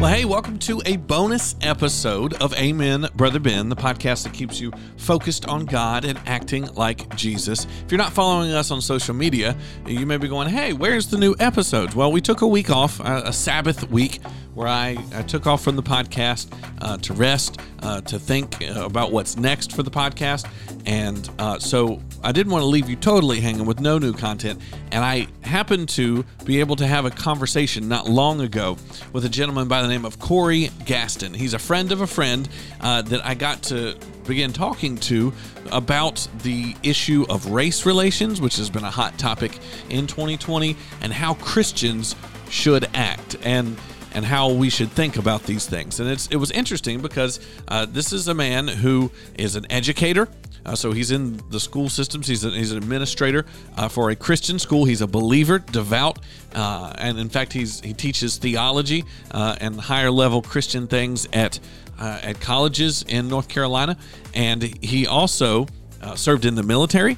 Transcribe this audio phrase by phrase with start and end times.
[0.00, 4.60] Well, hey, welcome to a bonus episode of Amen, Brother Ben, the podcast that keeps
[4.60, 7.66] you focused on God and acting like Jesus.
[7.84, 9.56] If you're not following us on social media,
[9.88, 11.96] you may be going, hey, where's the new episodes?
[11.96, 14.20] Well, we took a week off, a Sabbath week,
[14.58, 16.52] where I, I took off from the podcast
[16.82, 20.50] uh, to rest, uh, to think uh, about what's next for the podcast.
[20.84, 24.60] And uh, so I didn't want to leave you totally hanging with no new content.
[24.90, 28.76] And I happened to be able to have a conversation not long ago
[29.12, 31.34] with a gentleman by the name of Corey Gaston.
[31.34, 32.48] He's a friend of a friend
[32.80, 33.96] uh, that I got to
[34.26, 35.32] begin talking to
[35.70, 39.56] about the issue of race relations, which has been a hot topic
[39.88, 42.16] in 2020, and how Christians
[42.50, 43.36] should act.
[43.42, 43.76] And
[44.14, 46.00] and how we should think about these things.
[46.00, 50.28] And it was interesting because uh, this is a man who is an educator.
[50.64, 52.26] Uh, so he's in the school systems.
[52.26, 54.84] He's, a, he's an administrator uh, for a Christian school.
[54.84, 56.18] He's a believer, devout,
[56.54, 61.58] uh, and in fact, he's he teaches theology uh, and higher level Christian things at
[61.98, 63.96] uh, at colleges in North Carolina.
[64.34, 65.66] And he also
[66.02, 67.16] uh, served in the military.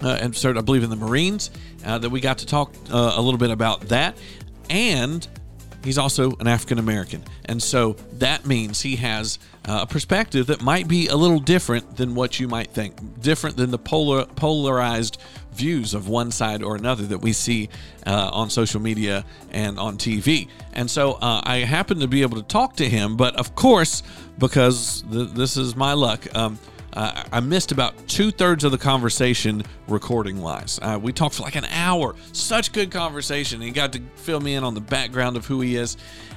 [0.00, 1.50] and served, I believe, in the Marines.
[1.82, 4.18] that we got to talk a little bit about that,
[4.68, 5.26] and
[5.84, 7.22] he's also an African American.
[7.44, 11.96] And so that means he has uh, a perspective that might be a little different
[11.96, 15.20] than what you might think, different than the polar, polarized
[15.52, 17.68] views of one side or another that we see
[18.06, 20.48] uh, on social media and on TV.
[20.72, 24.02] And so uh, I happened to be able to talk to him, but of course,
[24.38, 26.58] because th- this is my luck, um,
[26.94, 30.78] uh, I missed about two thirds of the conversation recording wise.
[30.80, 32.14] Uh, we talked for like an hour.
[32.32, 33.60] Such good conversation.
[33.60, 35.96] He got to fill me in on the background of who he is.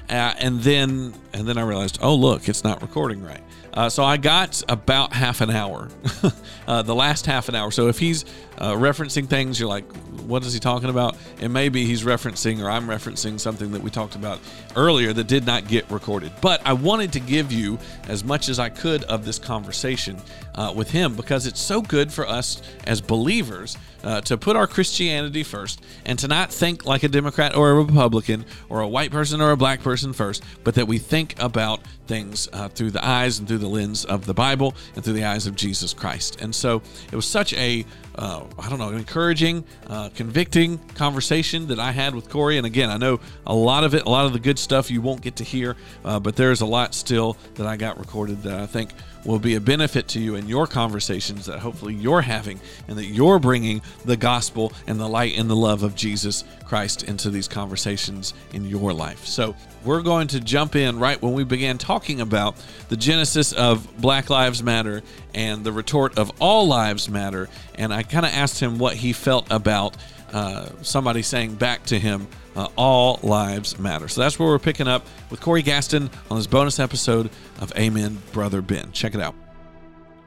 [0.09, 3.41] Uh, and then and then I realized, oh look, it's not recording right.
[3.73, 5.89] Uh, so I got about half an hour,
[6.67, 7.69] uh, the last half an hour.
[7.69, 8.25] So if he's
[8.58, 9.86] uh, referencing things, you're like,
[10.27, 11.16] what is he talking about?
[11.39, 14.39] And maybe he's referencing, or I'm referencing something that we talked about
[14.75, 16.31] earlier that did not get recorded.
[16.41, 20.17] But I wanted to give you as much as I could of this conversation
[20.56, 24.67] uh, with him because it's so good for us as believers uh, to put our
[24.67, 29.12] Christianity first and to not think like a Democrat or a Republican or a white
[29.12, 33.06] person or a black person first, but that we think about things uh, through the
[33.06, 36.41] eyes and through the lens of the Bible and through the eyes of Jesus Christ.
[36.41, 36.81] And so
[37.12, 37.85] it was such a
[38.17, 42.57] uh, I don't know, encouraging, uh, convicting conversation that I had with Corey.
[42.57, 45.01] And again, I know a lot of it, a lot of the good stuff you
[45.01, 48.59] won't get to hear, uh, but there's a lot still that I got recorded that
[48.59, 48.91] I think
[49.25, 53.05] will be a benefit to you in your conversations that hopefully you're having and that
[53.05, 57.47] you're bringing the gospel and the light and the love of Jesus Christ into these
[57.47, 59.25] conversations in your life.
[59.25, 59.55] So,
[59.88, 62.55] we're going to jump in right when we began talking about
[62.89, 65.01] the genesis of Black Lives Matter
[65.34, 67.47] and the retort of All Lives Matter.
[67.75, 69.95] And I kind of asked him what he felt about
[70.34, 74.08] uh, somebody saying back to him, uh, All Lives Matter.
[74.08, 77.30] So that's where we're picking up with Corey Gaston on this bonus episode
[77.62, 78.92] of Amen, Brother Ben.
[78.92, 79.36] Check it out.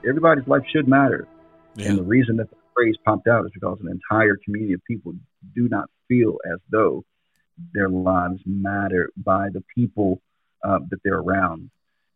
[0.09, 1.27] Everybody's life should matter.
[1.75, 1.89] Yeah.
[1.89, 5.13] And the reason that the phrase popped out is because an entire community of people
[5.55, 7.05] do not feel as though
[7.75, 10.21] their lives matter by the people
[10.65, 11.71] uh, that they're around.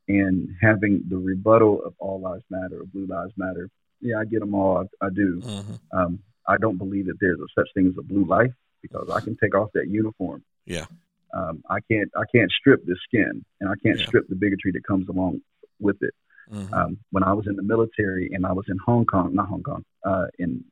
[0.06, 3.70] And having the rebuttal of all lives matter or blue lives matter,
[4.00, 4.84] yeah, I get them all.
[5.00, 5.40] I, I do.
[5.40, 5.98] Mm-hmm.
[5.98, 9.20] Um, I don't believe that there's a such thing as a blue life because I
[9.20, 10.42] can take off that uniform.
[10.66, 10.86] Yeah.
[11.32, 14.06] Um, I can't I can't strip the skin and I can't yeah.
[14.06, 15.40] strip the bigotry that comes along
[15.80, 16.14] with it.
[16.52, 16.74] Mm-hmm.
[16.74, 19.62] Um, when I was in the military and I was in Hong Kong, not Hong
[19.62, 20.64] Kong, uh, in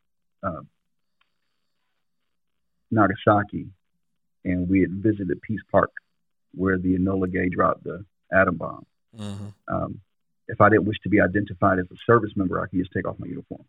[0.43, 0.61] uh,
[2.91, 3.69] Nagasaki,
[4.45, 5.91] and we had visited Peace Park,
[6.55, 8.87] where the Enola Gay dropped the atom bomb.
[9.19, 9.75] Mm-hmm.
[9.75, 10.01] Um,
[10.49, 13.09] if I didn't wish to be identified as a service member, I could just take
[13.09, 13.65] off my uniform.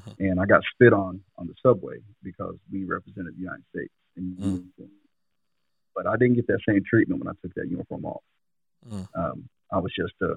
[0.18, 4.36] And I got spit on on the subway because we represented the United States in
[4.38, 4.90] uniform.
[5.94, 8.22] But I didn't get that same treatment when I took that uniform off.
[8.88, 9.08] Mm.
[9.14, 10.34] Um, I was just a,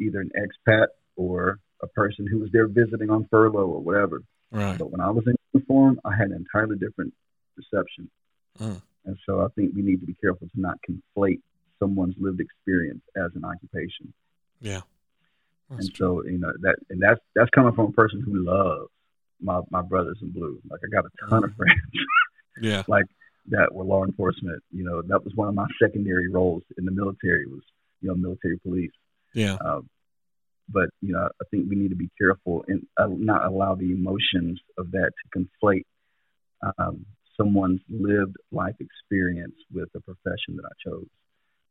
[0.00, 4.22] either an expat or a person who was there visiting on furlough or whatever.
[4.50, 4.78] Right.
[4.78, 7.12] But when I was in uniform, I had an entirely different
[7.54, 8.10] perception.
[8.58, 8.82] Mm.
[9.04, 11.40] And so I think we need to be careful to not conflate
[11.78, 14.12] someone's lived experience as an occupation.
[14.60, 14.80] Yeah.
[15.70, 16.22] That's and true.
[16.24, 18.88] so, you know, that and that's that's coming from a person who loves
[19.40, 20.60] my my brothers in blue.
[20.70, 21.80] Like I got a ton of friends.
[22.60, 22.82] yeah.
[22.88, 23.06] Like
[23.48, 24.62] that were law enforcement.
[24.72, 27.62] You know, that was one of my secondary roles in the military was,
[28.00, 28.92] you know, military police.
[29.34, 29.56] Yeah.
[29.64, 29.88] Um,
[30.68, 33.92] but you know, I think we need to be careful and uh, not allow the
[33.92, 35.84] emotions of that to conflate
[36.78, 37.06] um,
[37.36, 41.06] someone's lived life experience with the profession that I chose.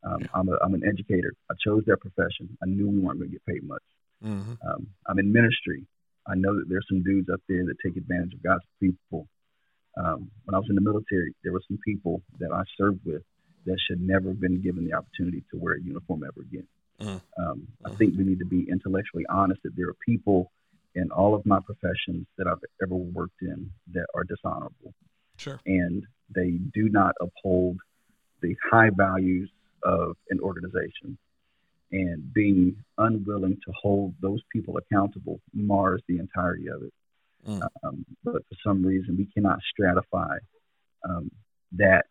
[0.03, 0.27] Um, yeah.
[0.33, 1.33] I'm, a, I'm an educator.
[1.49, 2.55] I chose that profession.
[2.61, 3.81] I knew we weren't going to get paid much.
[4.23, 4.53] Mm-hmm.
[4.67, 5.85] Um, I'm in ministry.
[6.27, 9.27] I know that there's some dudes up there that take advantage of God's people.
[9.97, 13.21] Um, when I was in the military, there were some people that I served with
[13.65, 16.67] that should never have been given the opportunity to wear a uniform ever again.
[17.01, 17.21] Mm.
[17.37, 17.97] Um, I mm.
[17.97, 20.51] think we need to be intellectually honest that there are people
[20.95, 24.93] in all of my professions that I've ever worked in that are dishonorable.
[25.37, 25.59] Sure.
[25.65, 27.77] And they do not uphold
[28.41, 29.49] the high values
[29.83, 31.17] of an organization.
[31.91, 36.93] And being unwilling to hold those people accountable mars the entirety of it.
[37.47, 37.67] Mm.
[37.83, 40.37] Um, but for some reason, we cannot stratify
[41.07, 41.29] um,
[41.73, 42.05] that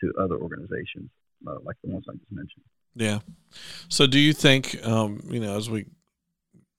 [0.00, 1.10] to other organizations
[1.46, 2.64] uh, like the ones I just mentioned.
[2.94, 3.18] Yeah.
[3.88, 5.86] So, do you think, um, you know, as we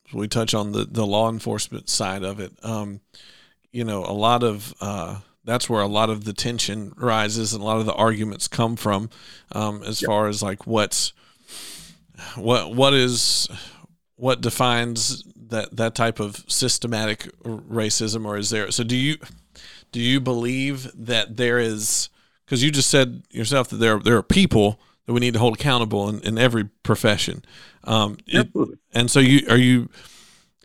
[0.07, 3.01] as we touch on the the law enforcement side of it, um,
[3.71, 7.61] you know, a lot of uh, that's where a lot of the tension rises and
[7.61, 9.09] a lot of the arguments come from,
[9.51, 10.07] um, as yep.
[10.07, 11.13] far as like what's
[12.35, 13.47] what what is
[14.15, 18.71] what defines that that type of systematic racism, or is there?
[18.71, 19.17] So, do you
[19.91, 22.09] do you believe that there is?
[22.45, 25.55] Because you just said yourself that there there are people that we need to hold
[25.55, 27.43] accountable in, in every profession.
[27.83, 28.49] Um, it,
[28.93, 29.89] and so you are you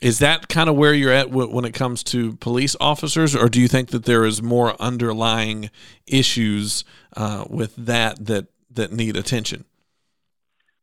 [0.00, 3.60] is that kind of where you're at when it comes to police officers, or do
[3.60, 5.70] you think that there is more underlying
[6.08, 6.84] issues
[7.16, 9.64] uh, with that that that need attention?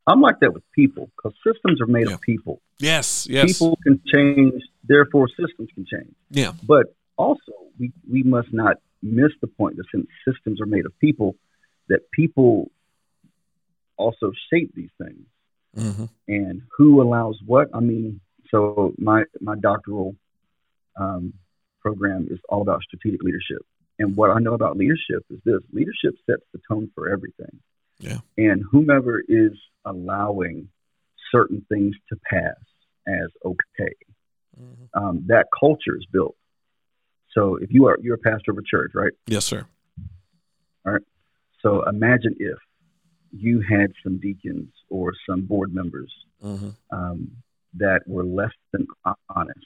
[0.09, 2.15] I'm like that with people because systems are made yeah.
[2.15, 2.61] of people.
[2.79, 3.53] Yes, yes.
[3.53, 6.13] People can change, therefore systems can change.
[6.31, 6.53] Yeah.
[6.63, 10.97] But also, we we must not miss the point that since systems are made of
[10.99, 11.35] people,
[11.89, 12.71] that people
[13.97, 15.25] also shape these things.
[15.77, 16.05] Mm-hmm.
[16.27, 17.67] And who allows what?
[17.73, 18.19] I mean,
[18.49, 20.15] so my my doctoral
[20.99, 21.33] um,
[21.81, 23.63] program is all about strategic leadership.
[23.99, 27.59] And what I know about leadership is this: leadership sets the tone for everything.
[27.99, 28.19] Yeah.
[28.37, 29.51] And whomever is
[29.89, 30.69] allowing
[31.31, 32.55] certain things to pass
[33.07, 33.93] as okay,
[34.59, 34.85] mm-hmm.
[34.93, 36.35] um, that culture is built.
[37.31, 39.11] So if you are you're a pastor of a church, right?
[39.27, 39.65] Yes, sir.
[40.85, 41.01] All right.
[41.61, 42.57] So imagine if
[43.31, 46.11] you had some deacons or some board members
[46.43, 46.69] mm-hmm.
[46.91, 47.31] um,
[47.75, 48.87] that were less than
[49.35, 49.65] honest,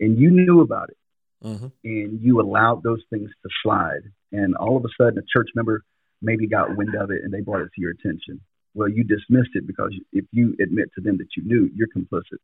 [0.00, 0.98] and you knew about it,
[1.44, 1.68] mm-hmm.
[1.84, 4.02] and you allowed those things to slide,
[4.32, 5.82] and all of a sudden a church member
[6.22, 8.40] maybe got wind of it and they brought it to your attention.
[8.76, 12.40] Well, you dismissed it because if you admit to them that you knew, you're complicit.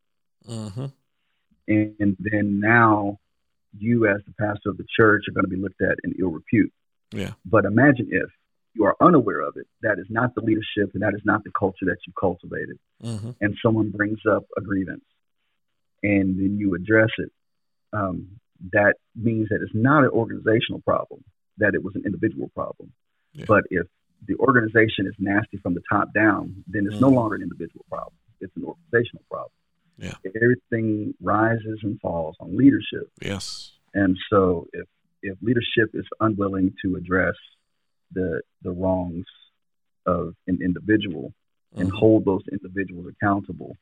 [1.67, 3.19] And, and then now
[3.77, 6.31] you, as the pastor of the church, are going to be looked at in ill
[6.31, 6.73] repute.
[7.11, 7.33] Yeah.
[7.45, 8.31] But imagine if
[8.73, 11.51] you are unaware of it, that is not the leadership and that is not the
[11.51, 12.79] culture that you cultivated.
[13.03, 13.31] Mm-hmm.
[13.39, 15.05] And someone brings up a grievance
[16.01, 17.31] and then you address it.
[17.93, 18.39] Um,
[18.71, 21.23] that means that it's not an organizational problem,
[21.59, 22.91] that it was an individual problem.
[23.33, 23.45] Yeah.
[23.47, 23.85] But if
[24.27, 27.05] the organization is nasty from the top down, then it's mm-hmm.
[27.05, 28.13] no longer an individual problem.
[28.39, 29.51] It's an organizational problem.
[29.97, 30.15] Yeah.
[30.35, 33.09] Everything rises and falls on leadership.
[33.21, 33.71] Yes.
[33.93, 34.87] And so if
[35.21, 37.35] if leadership is unwilling to address
[38.11, 39.25] the the wrongs
[40.05, 41.33] of an individual
[41.75, 41.97] and mm-hmm.
[41.97, 43.77] hold those individuals accountable,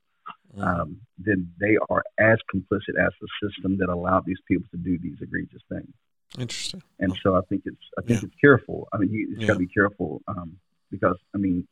[0.55, 0.63] mm-hmm.
[0.63, 4.97] um, then they are as complicit as the system that allowed these people to do
[4.99, 5.93] these egregious things.
[6.37, 6.81] Interesting.
[6.99, 8.27] And so I think it's I think yeah.
[8.27, 8.87] it's careful.
[8.93, 9.47] I mean, you just yeah.
[9.47, 10.57] got to be careful um,
[10.89, 11.67] because I mean,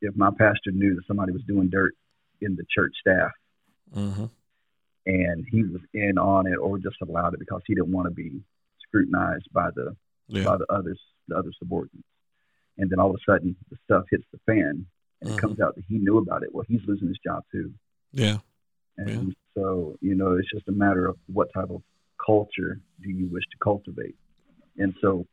[0.00, 1.94] if my pastor knew that somebody was doing dirt
[2.40, 3.30] in the church staff,
[3.94, 4.24] mm-hmm.
[5.06, 8.14] and he was in on it or just allowed it because he didn't want to
[8.14, 8.40] be
[8.86, 9.96] scrutinized by the
[10.26, 10.44] yeah.
[10.44, 10.98] by the others
[11.28, 12.06] the other subordinates.
[12.78, 14.86] And then all of a sudden, the stuff hits the fan,
[15.20, 15.34] and mm-hmm.
[15.34, 16.52] it comes out that he knew about it.
[16.52, 17.72] Well, he's losing his job too.
[18.12, 18.38] Yeah.
[18.98, 21.82] And so, you know, it's just a matter of what type of
[22.24, 24.16] culture do you wish to cultivate.
[24.78, 25.26] And so,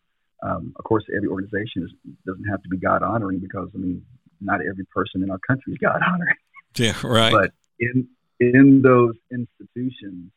[0.43, 1.91] um, of course, every organization is,
[2.25, 4.03] doesn't have to be God honoring because, I mean,
[4.41, 6.35] not every person in our country is God honoring.
[6.77, 7.31] Yeah, right.
[7.31, 8.07] But in
[8.39, 10.31] in those institutions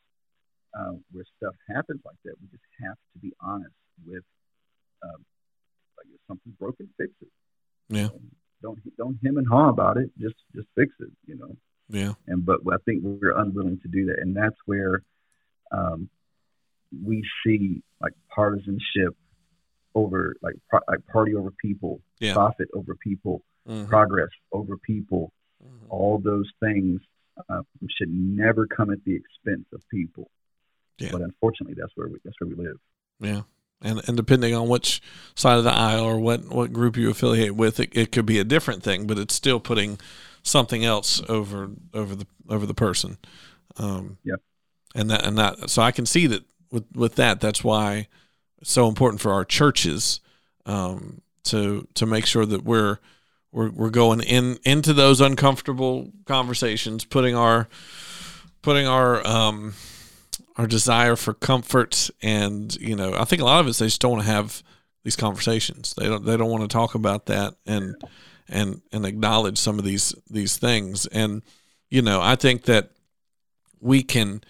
[0.77, 3.73] uh, where stuff happens like that, we just have to be honest
[4.05, 4.23] with
[5.03, 5.23] um,
[5.97, 7.27] like if something's broken, fix it.
[7.89, 8.05] Yeah.
[8.05, 8.31] Um,
[8.61, 10.09] don't don't him and haw about it.
[10.19, 11.11] Just just fix it.
[11.27, 11.55] You know.
[11.89, 12.13] Yeah.
[12.27, 15.03] And but I think we're unwilling to do that, and that's where
[15.71, 16.09] um,
[17.03, 19.15] we see like partisanship
[19.95, 22.33] over like pro- like party over people, yeah.
[22.33, 23.85] profit over people, mm-hmm.
[23.87, 25.31] progress over people.
[25.63, 25.85] Mm-hmm.
[25.89, 27.01] All those things
[27.49, 27.61] uh,
[27.97, 30.29] should never come at the expense of people.
[30.99, 31.09] Yeah.
[31.11, 32.77] But unfortunately, that's where we that's where we live.
[33.19, 33.41] Yeah
[33.83, 35.01] and and depending on which
[35.35, 38.39] side of the aisle or what what group you affiliate with, it, it could be
[38.39, 39.99] a different thing, but it's still putting
[40.41, 43.17] something else over over the over the person.
[43.77, 44.35] Um, yeah,
[44.95, 46.43] and that and that so I can see that
[46.73, 48.07] with with that that's why
[48.61, 50.19] it's so important for our churches
[50.65, 52.97] um, to to make sure that we're
[53.51, 57.69] we're we're going in into those uncomfortable conversations, putting our
[58.61, 59.73] putting our um,
[60.57, 63.99] our desire for comfort and you know i think a lot of us they just
[64.01, 64.61] don't want to have
[65.03, 65.93] these conversations.
[65.97, 67.95] They don't they don't want to talk about that and
[68.47, 71.05] and and acknowledge some of these these things.
[71.07, 71.43] And
[71.89, 72.91] you know, I think that
[73.79, 74.41] we can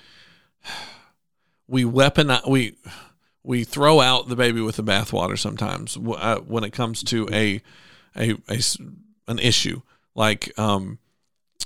[1.68, 2.76] we weapon we
[3.44, 7.62] we throw out the baby with the bathwater sometimes uh, when it comes to a,
[8.16, 8.62] a a
[9.28, 9.82] an issue.
[10.16, 11.00] Like um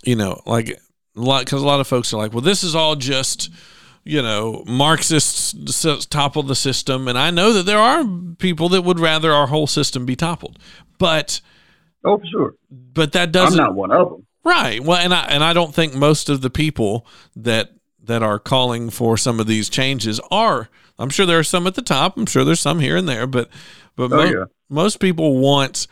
[0.04, 0.76] you know like a
[1.16, 3.50] lot because a lot of folks are like well this is all just
[4.04, 5.54] you know marxists
[6.06, 7.08] topple the system.
[7.08, 8.06] And i know that there are
[8.38, 10.60] people that would rather our whole system be toppled.
[10.98, 11.42] But
[12.06, 12.56] oh sure.
[12.72, 14.28] But that doesn't i'm not one of them.
[14.44, 14.82] Right.
[14.82, 17.72] Well and i and i don't think most of the people that
[18.08, 21.76] that are calling for some of these changes are i'm sure there are some at
[21.76, 23.50] the top i'm sure there's some here and there but
[23.96, 24.46] but oh, mo- yeah.
[24.70, 25.88] most people want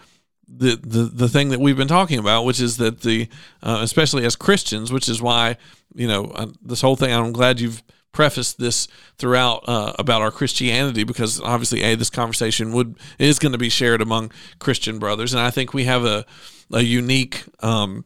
[0.47, 3.27] the, the the thing that we've been talking about, which is that the
[3.63, 5.57] uh, especially as Christians, which is why
[5.93, 7.11] you know uh, this whole thing.
[7.11, 12.73] I'm glad you've prefaced this throughout uh, about our Christianity because obviously, a this conversation
[12.73, 16.25] would is going to be shared among Christian brothers, and I think we have a
[16.71, 17.43] a unique.
[17.61, 18.05] Um,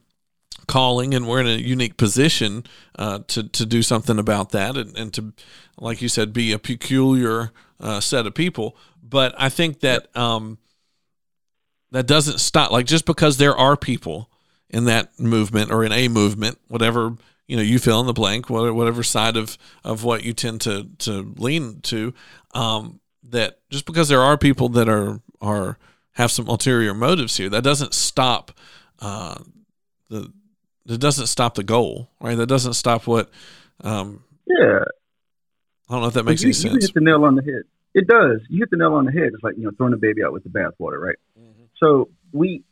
[0.70, 2.64] calling and we're in a unique position
[2.96, 5.32] uh, to to do something about that and, and to
[5.78, 7.50] like you said be a peculiar
[7.80, 8.76] uh, set of people.
[9.02, 10.58] But I think that um,
[11.90, 14.30] that doesn't stop like just because there are people
[14.68, 17.16] in that movement or in a movement whatever
[17.48, 20.88] you know you fill in the blank whatever side of of what you tend to
[20.98, 22.14] to lean to
[22.54, 25.76] um that just because there are people that are are
[26.12, 28.52] have some ulterior motives here that doesn't stop
[29.00, 29.34] uh
[30.08, 30.32] the
[30.86, 33.30] it doesn't stop the goal right that doesn't stop what
[33.82, 34.84] um yeah
[35.88, 37.42] i don't know if that makes you, any sense you hit the nail on the
[37.42, 37.62] head
[37.94, 39.98] it does you hit the nail on the head it's like you know throwing the
[39.98, 41.16] baby out with the bathwater right
[41.80, 42.62] so we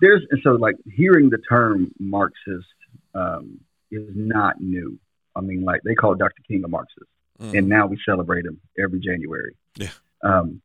[0.00, 2.66] there's and so like hearing the term Marxist
[3.14, 4.98] um, is not new.
[5.36, 6.42] I mean, like they call Dr.
[6.46, 7.06] King a Marxist,
[7.40, 7.56] mm.
[7.56, 9.54] and now we celebrate him every January.
[9.76, 9.90] Yeah.
[10.22, 10.60] Um,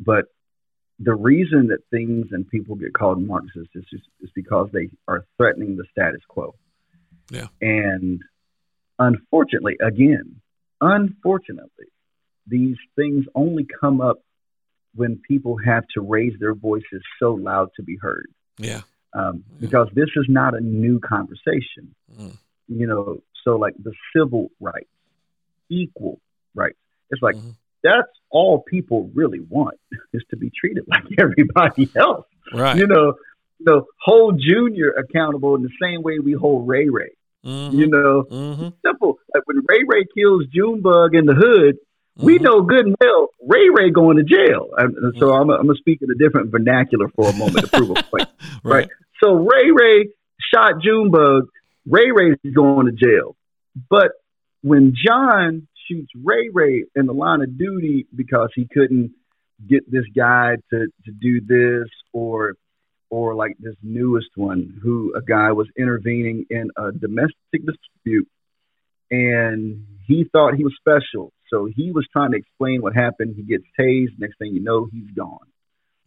[0.00, 0.26] but
[0.98, 5.24] the reason that things and people get called Marxist is just is because they are
[5.36, 6.54] threatening the status quo.
[7.30, 7.48] Yeah.
[7.60, 8.20] And
[8.98, 10.40] unfortunately, again,
[10.80, 11.86] unfortunately,
[12.46, 14.18] these things only come up
[14.94, 18.28] when people have to raise their voices so loud to be heard.
[18.58, 18.82] Yeah.
[19.14, 19.60] Um, yeah.
[19.60, 21.94] Because this is not a new conversation.
[22.14, 22.36] Mm.
[22.68, 24.88] You know, so like the civil rights,
[25.70, 26.20] equal
[26.54, 26.78] rights.
[27.10, 27.50] It's like mm-hmm.
[27.82, 29.78] that's all people really want
[30.12, 32.26] is to be treated like everybody else.
[32.52, 32.76] Right.
[32.76, 33.14] You know,
[33.60, 37.12] the hold Junior accountable in the same way we hold Ray Ray.
[37.44, 37.78] Mm-hmm.
[37.78, 38.68] You know, mm-hmm.
[38.84, 39.18] simple.
[39.34, 41.76] Like when Ray Ray kills Junebug in the hood,
[42.18, 42.26] Mm-hmm.
[42.26, 44.68] We know good and well Ray Ray going to jail.
[44.76, 45.50] And so mm-hmm.
[45.50, 48.02] I'm, I'm going to speak in a different vernacular for a moment to prove a
[48.02, 48.28] point.
[48.64, 48.74] right.
[48.74, 48.88] right.
[49.22, 50.08] So Ray Ray
[50.54, 51.48] shot Junebug.
[51.86, 53.34] Ray Ray is going to jail.
[53.88, 54.12] But
[54.62, 59.12] when John shoots Ray Ray in the line of duty because he couldn't
[59.68, 62.54] get this guy to, to do this or
[63.10, 68.28] or like this newest one who a guy was intervening in a domestic dispute
[69.10, 73.34] and he thought he was special so he was trying to explain what happened.
[73.36, 74.18] He gets tased.
[74.18, 75.46] Next thing you know, he's gone.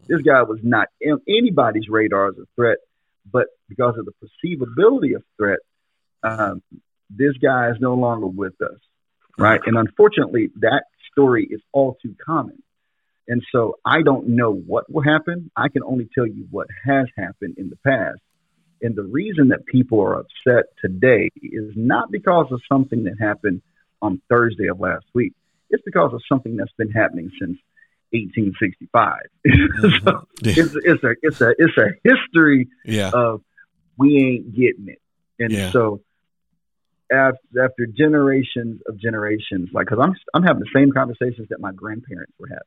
[0.07, 0.87] This guy was not
[1.27, 2.77] anybody's radar as a threat,
[3.31, 5.59] but because of the perceivability of threat,
[6.23, 6.61] um,
[7.09, 8.79] this guy is no longer with us,
[9.37, 9.59] right?
[9.65, 12.61] And unfortunately, that story is all too common.
[13.27, 15.49] And so I don't know what will happen.
[15.55, 18.19] I can only tell you what has happened in the past.
[18.81, 23.61] And the reason that people are upset today is not because of something that happened
[24.01, 25.33] on Thursday of last week.
[25.69, 27.57] It's because of something that's been happening since
[28.11, 29.17] 1865.
[29.45, 30.07] Mm-hmm.
[30.07, 33.11] so it's, it's a it's a it's a history yeah.
[33.13, 33.41] of
[33.97, 35.01] we ain't getting it,
[35.39, 35.71] and yeah.
[35.71, 36.01] so
[37.11, 41.71] after, after generations of generations, like because I'm I'm having the same conversations that my
[41.71, 42.63] grandparents were having.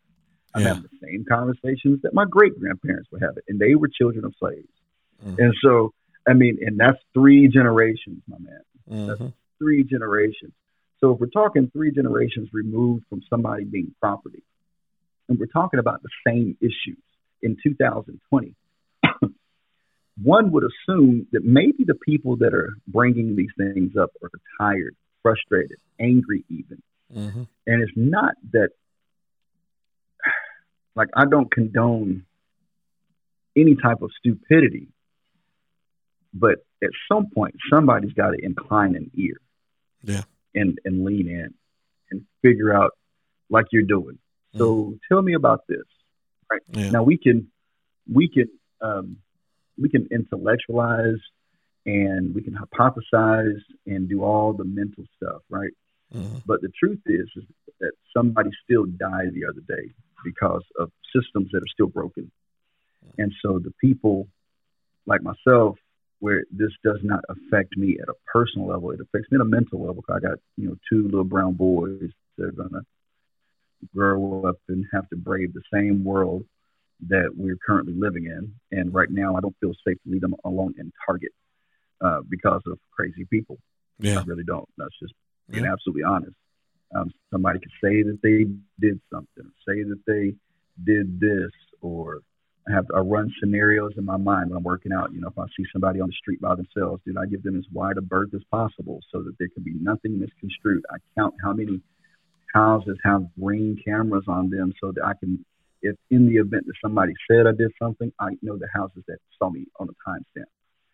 [0.58, 4.24] I'm having the same conversations that my great grandparents were having, and they were children
[4.24, 4.68] of slaves.
[5.24, 5.42] Mm-hmm.
[5.42, 5.92] And so,
[6.26, 8.60] I mean, and that's three generations, my man.
[8.90, 9.06] Mm-hmm.
[9.06, 10.52] That's three generations.
[11.00, 14.42] So if we're talking three generations removed from somebody being property,
[15.28, 17.02] and we're talking about the same issues
[17.42, 18.54] in 2020,
[20.22, 24.96] one would assume that maybe the people that are bringing these things up are tired,
[25.22, 26.82] frustrated, angry, even.
[27.14, 27.42] Mm-hmm.
[27.66, 28.70] And it's not that,
[30.94, 32.24] like, I don't condone
[33.56, 34.88] any type of stupidity,
[36.34, 39.40] but at some point, somebody's got to incline an ear.
[40.02, 40.22] Yeah
[40.54, 41.54] and and lean in
[42.10, 42.92] and figure out
[43.50, 44.18] like you're doing.
[44.56, 44.98] So mm.
[45.08, 45.84] tell me about this.
[46.50, 46.90] Right yeah.
[46.90, 47.48] now, we can
[48.12, 48.48] we can
[48.80, 49.18] um,
[49.80, 51.20] we can intellectualize
[51.86, 55.72] and we can hypothesize and do all the mental stuff, right?
[56.14, 56.42] Mm.
[56.46, 57.44] But the truth is, is
[57.80, 59.92] that somebody still died the other day
[60.24, 62.30] because of systems that are still broken.
[63.16, 64.28] And so the people
[65.06, 65.76] like myself,
[66.20, 69.44] where this does not affect me at a personal level, it affects me at a
[69.44, 70.04] mental level.
[70.08, 72.82] I got, you know, two little brown boys that are going to
[73.94, 76.44] grow up and have to brave the same world
[77.08, 78.52] that we're currently living in.
[78.72, 81.32] And right now, I don't feel safe to leave them alone in Target
[82.00, 83.58] uh, because of crazy people.
[84.00, 84.18] Yeah.
[84.20, 84.68] I really don't.
[84.76, 85.14] That's just
[85.48, 85.72] being yeah.
[85.72, 86.34] absolutely honest.
[86.94, 88.46] Um, somebody could say that they
[88.80, 90.34] did something, say that they
[90.84, 91.50] did this,
[91.82, 92.20] or
[92.68, 95.12] I have I run scenarios in my mind when I'm working out.
[95.12, 97.58] You know, if I see somebody on the street by themselves, dude, I give them
[97.58, 100.84] as wide a berth as possible so that there can be nothing misconstrued.
[100.90, 101.80] I count how many
[102.54, 105.44] houses have ring cameras on them so that I can,
[105.82, 109.18] if in the event that somebody said I did something, I know the houses that
[109.38, 110.46] saw me on a timestamp.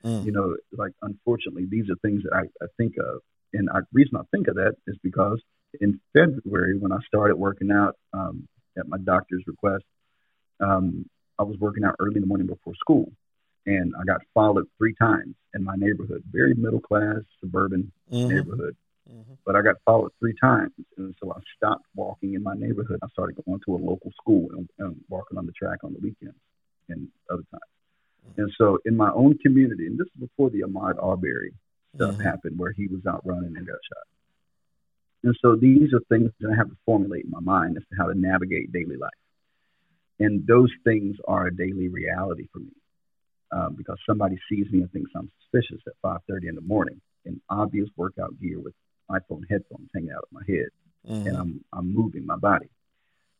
[0.04, 0.26] Mm.
[0.26, 3.20] You know, like unfortunately, these are things that I, I think of,
[3.52, 5.40] and the reason I think of that is because
[5.80, 9.84] in February when I started working out um, at my doctor's request,
[10.60, 13.10] um, I was working out early in the morning before school,
[13.66, 18.28] and I got followed three times in my neighborhood, very middle class suburban mm-hmm.
[18.28, 18.76] neighborhood.
[19.10, 19.34] Mm-hmm.
[19.44, 23.00] But I got followed three times, and so I stopped walking in my neighborhood.
[23.02, 25.98] I started going to a local school and, and walking on the track on the
[26.00, 26.38] weekends
[26.88, 27.62] and other times.
[28.26, 28.40] Mm-hmm.
[28.40, 31.52] And so in my own community, and this is before the Ahmaud Arbery
[31.94, 32.22] stuff mm-hmm.
[32.22, 34.06] happened, where he was out running and got shot.
[35.24, 37.96] And so these are things that I have to formulate in my mind as to
[37.96, 39.10] how to navigate daily life.
[40.20, 42.72] And those things are a daily reality for me
[43.50, 47.40] um, because somebody sees me and thinks I'm suspicious at 5:30 in the morning in
[47.48, 48.74] obvious workout gear with
[49.10, 50.68] iPhone headphones hanging out of my head,
[51.08, 51.26] mm-hmm.
[51.26, 52.68] and I'm I'm moving my body.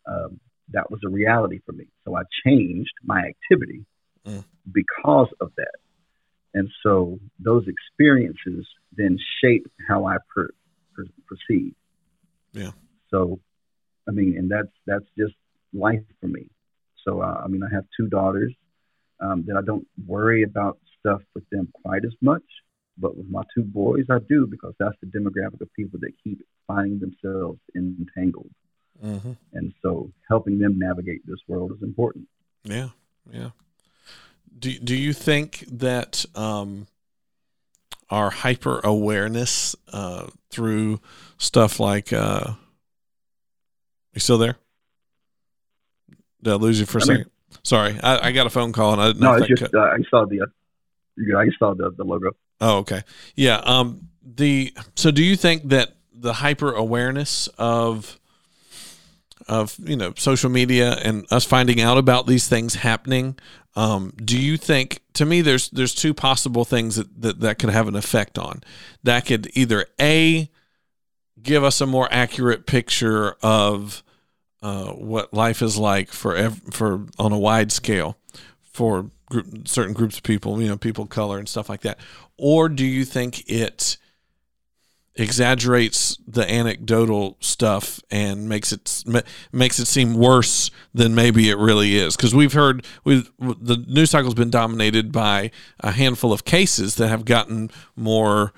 [0.06, 0.40] Um,
[0.72, 1.86] that was a reality for me.
[2.04, 3.84] So I changed my activity
[4.26, 4.44] mm.
[4.72, 5.74] because of that.
[6.54, 10.50] And so those experiences then shape how I per,
[11.26, 11.74] proceed.
[12.52, 12.70] Yeah.
[13.10, 13.40] So,
[14.08, 15.34] I mean, and that's that's just
[15.72, 16.50] life for me.
[17.04, 18.54] So, uh, I mean, I have two daughters
[19.20, 22.42] um, that I don't worry about stuff with them quite as much.
[22.96, 26.40] But with my two boys, I do because that's the demographic of people that keep
[26.66, 28.50] finding themselves entangled.
[29.04, 29.32] Mm-hmm.
[29.52, 32.28] And so helping them navigate this world is important.
[32.62, 32.90] Yeah.
[33.32, 33.50] Yeah.
[34.56, 36.86] Do, do you think that um,
[38.10, 41.00] our hyper awareness uh, through
[41.38, 42.52] stuff like, uh,
[44.12, 44.56] you still there?
[46.42, 47.18] Did I lose you for a I second?
[47.22, 47.30] Mean,
[47.62, 49.20] Sorry, I, I, got a phone call and I didn't.
[49.20, 52.32] no, it's just uh, I saw the uh, I saw the, the logo.
[52.60, 53.02] Oh, okay.
[53.34, 53.56] Yeah.
[53.64, 54.08] Um.
[54.22, 58.18] The so do you think that the hyper awareness of
[59.46, 63.38] of you know social media and us finding out about these things happening
[63.76, 67.70] um, do you think to me there's there's two possible things that, that that could
[67.70, 68.62] have an effect on.
[69.02, 70.50] That could either a
[71.42, 74.02] give us a more accurate picture of
[74.62, 78.16] uh, what life is like for ev- for on a wide scale
[78.62, 81.98] for group, certain groups of people, you know, people of color and stuff like that,
[82.36, 83.96] or do you think it
[85.16, 89.04] exaggerates the anecdotal stuff and makes it
[89.52, 92.16] makes it seem worse than maybe it really is.
[92.16, 95.50] Because we've heard we the news cycle's been dominated by
[95.80, 98.52] a handful of cases that have gotten more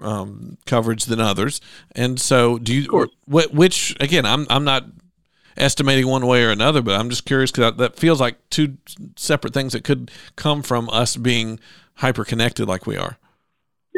[0.00, 1.60] um, coverage than others.
[1.92, 4.84] And so do you which again I'm I'm not
[5.56, 8.76] estimating one way or another, but I'm just curious because that feels like two
[9.16, 11.58] separate things that could come from us being
[11.94, 13.18] hyper connected like we are.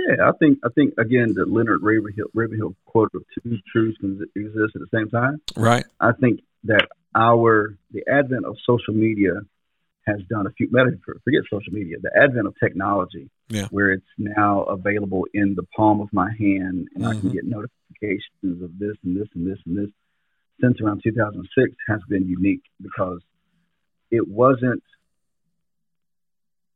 [0.06, 4.20] Yeah, I think I think again the Leonard Ravenhill, Ravenhill quote of two truths can
[4.36, 5.40] exist at the same time.
[5.56, 5.84] Right.
[6.00, 9.40] I think that our the advent of social media
[10.06, 13.66] has done a few better forget social media the advent of technology yeah.
[13.70, 17.04] where it's now available in the palm of my hand and mm-hmm.
[17.04, 17.32] i can mm-hmm.
[17.32, 19.90] get notifications of this and this and this and this
[20.60, 23.20] since around 2006 has been unique because
[24.10, 24.82] it wasn't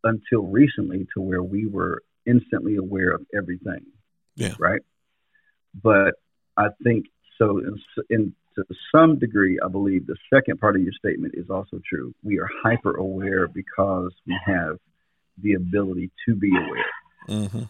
[0.05, 3.87] until recently to where we were instantly aware of everything.
[4.37, 4.55] Yeah.
[4.59, 4.81] Right.
[5.83, 6.15] But
[6.57, 7.07] I think
[7.39, 7.59] so.
[7.59, 7.79] In,
[8.11, 12.15] in to some degree, I believe the second part of your statement is also true.
[12.23, 14.77] We are hyper aware because we have
[15.41, 17.41] the ability to be aware.
[17.41, 17.63] Mm-hmm.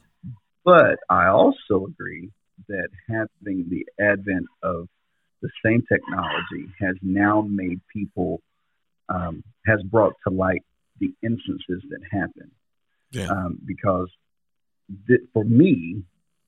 [0.65, 2.31] But I also agree
[2.69, 4.89] that having the advent of
[5.41, 8.41] the same technology has now made people
[9.09, 10.63] um, has brought to light
[11.01, 12.51] the instances that happen.
[13.11, 13.27] Yeah.
[13.27, 14.09] Um, because
[15.07, 16.03] th- for me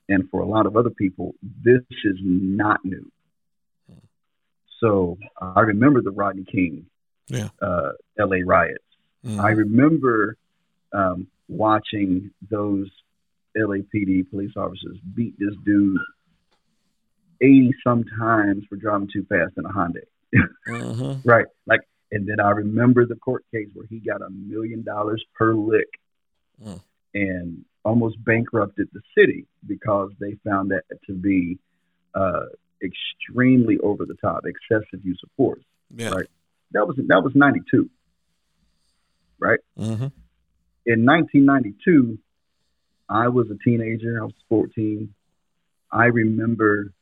[0.08, 3.10] and for a lot of other people, this is not new.
[4.80, 6.86] So I remember the Rodney King,
[7.28, 7.48] yeah.
[7.62, 8.42] uh, L.A.
[8.42, 8.84] riots.
[9.24, 9.40] Mm-hmm.
[9.40, 10.36] I remember
[10.92, 12.90] um, watching those
[13.56, 15.98] LAPD police officers beat this dude
[17.40, 20.04] 80 sometimes for driving too fast in a Hyundai.
[20.68, 21.20] mm-hmm.
[21.28, 21.46] right?
[21.66, 21.80] Like,
[22.12, 25.88] and then I remember the court case where he got a million dollars per lick,
[26.62, 26.80] mm.
[27.14, 31.58] and almost bankrupted the city because they found that to be
[32.14, 32.46] uh,
[32.82, 35.62] extremely over the top, excessive use of force.
[35.94, 36.10] Yeah.
[36.10, 36.26] Right.
[36.72, 37.88] That was that was ninety two.
[39.38, 39.60] Right.
[39.78, 40.08] Mm-hmm.
[40.86, 42.18] In 1992,
[43.08, 44.20] I was a teenager.
[44.20, 45.14] I was 14.
[45.90, 46.92] I remember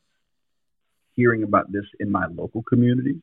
[1.14, 3.23] hearing about this in my local community.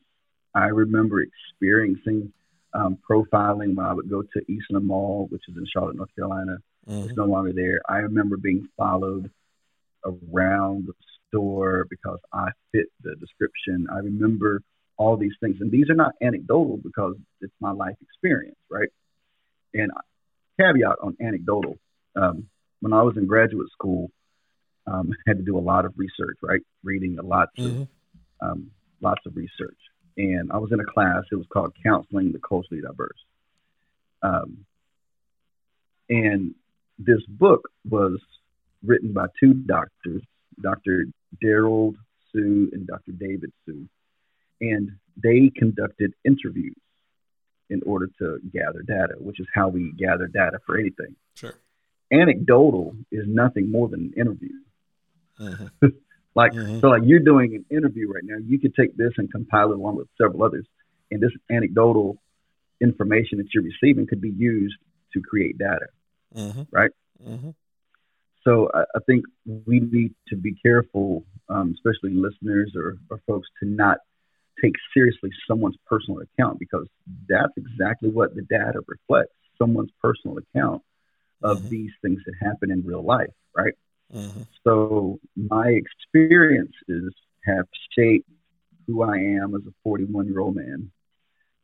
[0.54, 2.34] I remember experiencing
[2.74, 6.58] um, profiling when I would go to Eastland Mall, which is in Charlotte, North Carolina.
[6.88, 7.10] Mm-hmm.
[7.10, 7.82] It's no longer there.
[7.88, 9.30] I remember being followed
[10.06, 10.94] around the
[11.28, 13.88] store because I fit the description.
[13.92, 14.62] I remember
[14.98, 18.90] all these things, and these are not anecdotal because it's my life experience, right?
[19.74, 19.92] And
[20.60, 21.78] caveat on anecdotal.
[22.16, 22.48] Um,
[22.82, 24.12] when I was in graduate school,
[24.88, 26.62] um, I had to do a lot of research, right?
[26.84, 28.46] Reading a lot of mm-hmm.
[28.46, 29.78] um, lots of research,
[30.18, 31.24] and I was in a class.
[31.32, 33.24] It was called Counseling the Culturally Diverse,
[34.22, 34.66] um,
[36.10, 36.56] and
[37.00, 38.20] this book was
[38.86, 40.22] written by two doctors,
[40.62, 41.06] Dr.
[41.42, 41.96] Derald
[42.32, 43.14] Sue and Dr.
[43.14, 43.88] David Sue,
[44.62, 46.76] and they conducted interviews
[47.70, 51.16] in order to gather data, which is how we gather data for anything.
[51.36, 51.54] Sure.
[52.12, 54.50] Anecdotal is nothing more than an interview.
[55.40, 55.88] Mm-hmm.
[56.36, 56.80] like mm-hmm.
[56.80, 58.38] so, like you're doing an interview right now.
[58.44, 60.66] You could take this and compile it along with several others,
[61.12, 62.18] and this anecdotal
[62.82, 64.76] information that you're receiving could be used
[65.14, 65.88] to create data.
[66.36, 66.64] Mm-hmm.
[66.72, 66.92] Right.
[67.26, 67.52] Mm-hmm.
[68.44, 73.50] So I, I, think we need to be careful, um, especially listeners or, or folks,
[73.62, 73.98] to not
[74.62, 76.88] take seriously someone's personal account because
[77.28, 80.82] that's exactly what the data reflects someone's personal account
[81.44, 81.70] of mm-hmm.
[81.70, 83.74] these things that happen in real life, right?
[84.14, 84.42] Mm-hmm.
[84.64, 87.14] So my experiences
[87.46, 87.66] have
[87.98, 88.30] shaped
[88.88, 90.92] who I am as a 41 year old man.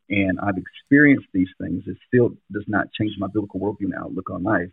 [0.08, 1.84] And I've experienced these things.
[1.86, 4.70] It still does not change my biblical worldview and outlook on life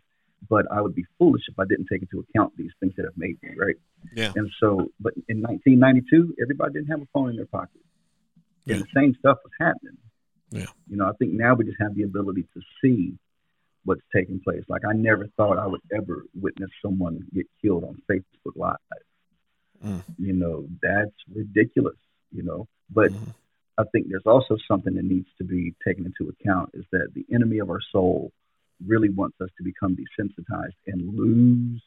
[0.48, 3.16] but I would be foolish if I didn't take into account these things that have
[3.16, 3.76] made me, right?
[4.14, 4.32] Yeah.
[4.34, 7.80] And so, but in 1992, everybody didn't have a phone in their pocket.
[8.64, 8.76] Yeah.
[8.76, 9.96] And the same stuff was happening.
[10.50, 10.66] Yeah.
[10.88, 13.14] You know, I think now we just have the ability to see
[13.84, 14.62] what's taking place.
[14.68, 18.76] Like I never thought I would ever witness someone get killed on Facebook Live.
[19.84, 20.02] Mm.
[20.18, 21.96] You know, that's ridiculous,
[22.32, 22.66] you know.
[22.90, 23.34] But mm.
[23.76, 27.26] I think there's also something that needs to be taken into account is that the
[27.34, 28.32] enemy of our soul
[28.86, 31.82] really wants us to become desensitized and lose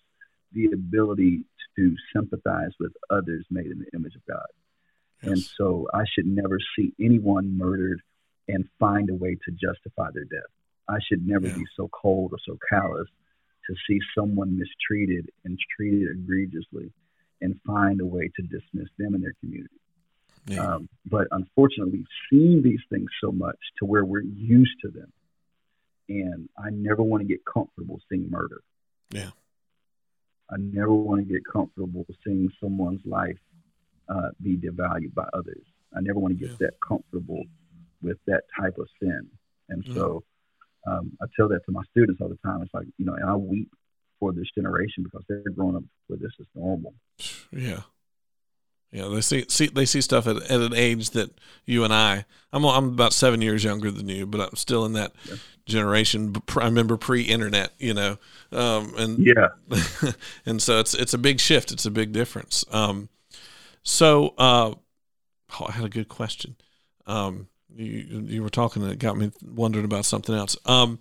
[0.54, 1.44] the ability
[1.78, 4.48] to sympathize with others made in the image of God.
[5.22, 5.32] Yes.
[5.32, 8.02] And so I should never see anyone murdered
[8.48, 10.50] and find a way to justify their death.
[10.88, 11.56] I should never yeah.
[11.56, 13.08] be so cold or so callous
[13.68, 16.92] to see someone mistreated and treated egregiously
[17.42, 19.76] and find a way to dismiss them and their community.
[20.48, 20.66] Yeah.
[20.66, 25.12] Um, but unfortunately, we've seen these things so much to where we're used to them
[26.10, 28.62] and I never want to get comfortable seeing murder.
[29.12, 29.32] Yeah.
[30.50, 33.38] I never want to get comfortable seeing someone's life
[34.08, 35.64] uh, be devalued by others.
[35.96, 36.68] I never want to get yeah.
[36.68, 37.44] that comfortable
[38.02, 39.28] with that type of sin.
[39.70, 39.94] And mm.
[39.94, 40.24] so
[40.86, 42.62] um, I tell that to my students all the time.
[42.62, 43.70] It's like, you know, and I weep
[44.20, 46.94] for this generation because they're growing up where this is normal.
[47.52, 47.82] Yeah.
[48.92, 51.32] Yeah, they see, see they see stuff at, at an age that
[51.66, 52.26] you and I.
[52.54, 55.36] I'm I'm about seven years younger than you, but I'm still in that yeah.
[55.66, 56.36] generation.
[56.56, 58.18] I remember pre-internet, you know,
[58.52, 59.50] um, and yeah,
[60.46, 61.72] and so it's it's a big shift.
[61.72, 62.64] It's a big difference.
[62.72, 63.10] Um,
[63.84, 64.74] so uh,
[65.60, 66.56] oh, I had a good question.
[67.06, 70.56] Um, you you were talking and it got me wondering about something else.
[70.66, 71.00] Um,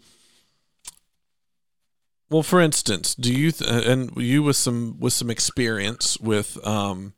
[2.31, 7.14] well, for instance, do you th- and you with some with some experience with um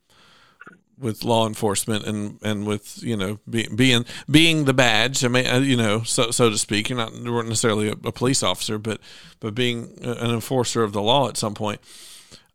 [0.99, 5.25] with law enforcement and and with you know be, being being the badge.
[5.25, 6.89] I mean uh, you know so so to speak.
[6.89, 9.01] You're not necessarily a, a police officer but
[9.41, 11.81] but being an enforcer of the law at some point.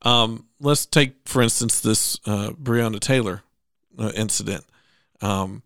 [0.01, 3.43] Um, let's take for instance this uh, Breonna Taylor
[3.97, 4.65] uh, incident.
[5.21, 5.63] Um,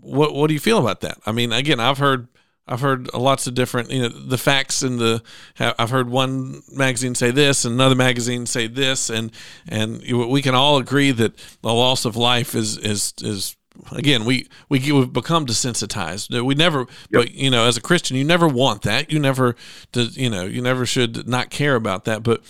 [0.00, 1.18] what what do you feel about that?
[1.26, 2.28] I mean again I've heard
[2.70, 5.22] I've heard lots of different, you know, the facts and the.
[5.58, 9.32] I've heard one magazine say this, and another magazine say this, and
[9.68, 13.56] and we can all agree that the loss of life is is is
[13.92, 16.40] again we we we've become desensitized.
[16.42, 16.88] We never, yep.
[17.10, 19.10] but you know, as a Christian, you never want that.
[19.10, 19.56] You never,
[19.92, 22.22] you know, you never should not care about that.
[22.22, 22.42] But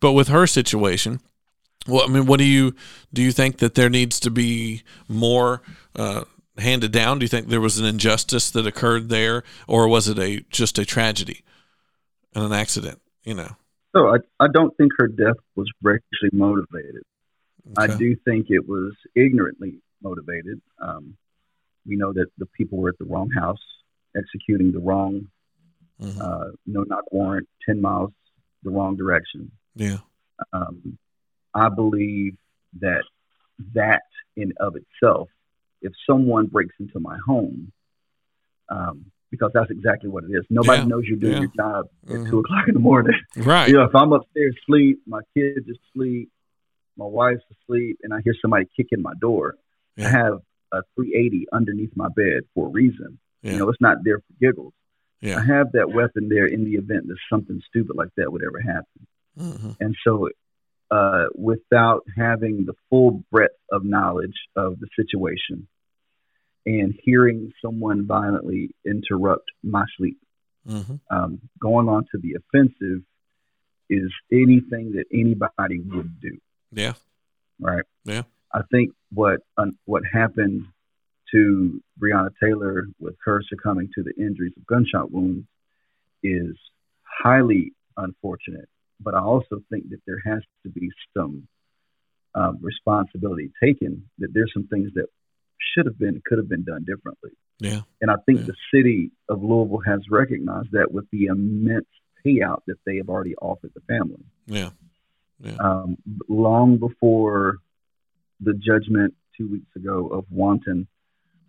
[0.00, 1.20] but with her situation,
[1.86, 2.74] well, I mean, what do you
[3.14, 3.22] do?
[3.22, 5.62] You think that there needs to be more?
[5.94, 6.24] Uh,
[6.58, 7.18] handed down?
[7.18, 10.78] Do you think there was an injustice that occurred there, or was it a just
[10.78, 11.44] a tragedy
[12.34, 13.00] and an accident?
[13.24, 13.56] You know.
[13.94, 17.02] So I I don't think her death was racially motivated.
[17.78, 17.92] Okay.
[17.92, 20.60] I do think it was ignorantly motivated.
[20.80, 21.16] Um,
[21.86, 23.60] we know that the people were at the wrong house,
[24.16, 25.28] executing the wrong
[26.00, 26.20] mm-hmm.
[26.20, 28.10] uh, no knock warrant, ten miles
[28.62, 29.50] the wrong direction.
[29.74, 29.98] Yeah.
[30.52, 30.98] Um,
[31.54, 32.36] I believe
[32.80, 33.04] that
[33.74, 34.02] that
[34.36, 35.28] in of itself,
[35.82, 37.72] if someone breaks into my home,
[38.68, 40.44] um, because that's exactly what it is.
[40.48, 40.88] Nobody yeah.
[40.88, 41.40] knows you're doing yeah.
[41.40, 42.30] your job at mm-hmm.
[42.30, 43.18] two o'clock in the morning.
[43.36, 43.68] Right.
[43.68, 46.30] You know, if I'm upstairs asleep, my kids asleep,
[46.96, 49.54] my wife's asleep, and I hear somebody kicking my door,
[49.96, 50.06] yeah.
[50.06, 50.38] I have
[50.72, 53.18] a 380 underneath my bed for a reason.
[53.42, 54.72] You know, it's not there for giggles.
[55.22, 58.60] I have that weapon there in the event that something stupid like that would ever
[58.60, 59.06] happen.
[59.38, 59.70] Mm-hmm.
[59.80, 60.28] And so,
[60.90, 65.68] uh, without having the full breadth of knowledge of the situation,
[66.66, 70.18] and hearing someone violently interrupt my sleep.
[70.66, 70.96] Mm-hmm.
[71.10, 73.02] Um, going on to the offensive
[73.88, 76.38] is anything that anybody would do.
[76.72, 76.92] Yeah.
[77.58, 77.84] Right.
[78.04, 78.22] Yeah.
[78.52, 79.40] I think what
[79.84, 80.66] what happened
[81.32, 85.46] to Breonna Taylor with her succumbing to the injuries of gunshot wounds
[86.22, 86.56] is
[87.02, 88.68] highly unfortunate.
[89.00, 91.46] But I also think that there has to be some
[92.34, 94.08] um, responsibility taken.
[94.18, 95.06] That there's some things that
[95.74, 97.30] should have been, could have been done differently.
[97.60, 97.80] Yeah.
[98.00, 98.46] And I think yeah.
[98.46, 101.86] the city of Louisville has recognized that with the immense
[102.24, 104.24] payout that they have already offered the family.
[104.46, 104.70] Yeah.
[105.40, 105.56] Yeah.
[105.60, 105.96] Um,
[106.28, 107.58] long before
[108.40, 110.88] the judgment two weeks ago of Wanton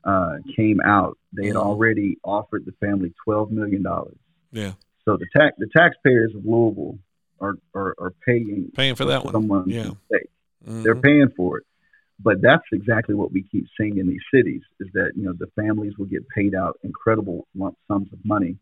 [0.03, 1.67] uh, came out, they had mm-hmm.
[1.67, 4.17] already offered the family twelve million dollars.
[4.51, 4.73] Yeah.
[5.05, 6.99] So the tax the taxpayers of Louisville
[7.41, 9.69] are are, are paying paying for that one.
[9.69, 9.91] Yeah.
[10.67, 10.83] Mm-hmm.
[10.83, 11.65] They're paying for it.
[12.21, 15.47] But that's exactly what we keep seeing in these cities is that, you know, the
[15.55, 18.57] families will get paid out incredible lump sums of money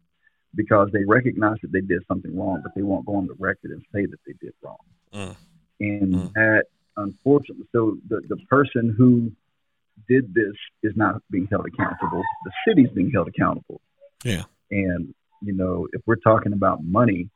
[0.53, 3.71] because they recognize that they did something wrong, but they won't go on the record
[3.71, 4.77] and say that they did wrong.
[5.11, 5.35] Mm.
[5.79, 6.33] And mm.
[6.33, 6.65] that,
[6.97, 9.31] unfortunately, so the, the person who
[10.07, 12.21] did this is not being held accountable.
[12.45, 13.81] The city's being held accountable.
[14.23, 14.43] Yeah.
[14.69, 17.29] And, you know, if we're talking about money,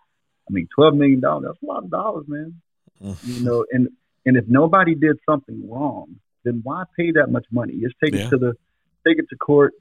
[0.52, 2.62] I mean, $12 million, that's a lot of dollars, man.
[3.02, 3.18] Mm.
[3.24, 3.90] You know, and
[4.26, 7.80] and if nobody did something wrong, then why pay that much money?
[7.82, 8.28] Just take yeah.
[8.28, 8.54] it to the
[9.08, 9.74] take it to court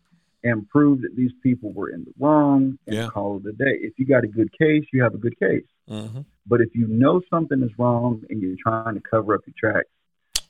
[0.43, 3.09] and prove that these people were in the wrong and yeah.
[3.09, 3.79] call it a day.
[3.83, 5.67] If you got a good case, you have a good case.
[5.89, 6.21] Mm-hmm.
[6.47, 9.91] But if you know something is wrong and you're trying to cover up your tracks,